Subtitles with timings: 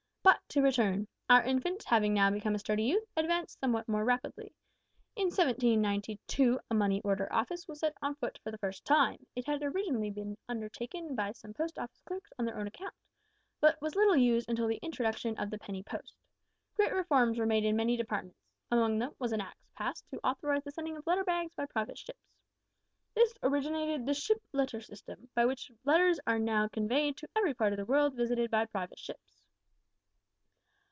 [0.23, 4.53] But, to return: Our infant, having now become a sturdy youth, advanced somewhat more rapidly.
[5.15, 9.25] In 1792 a money order office was set on foot for the first time.
[9.33, 10.13] It had been originally
[10.49, 12.93] undertaken by some post office clerks on their own account,
[13.61, 16.13] but was little used until the introduction of the penny postage.
[16.75, 18.45] Great reforms were made in many departments.
[18.71, 21.97] Among them was an Act passed to authorise the sending of letter bags by private
[21.97, 22.29] ships.
[23.15, 27.71] This originated the ship letter system, by which letters are now conveyed to every part
[27.71, 29.37] of the world visited by private ships.